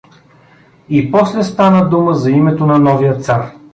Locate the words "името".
2.31-2.65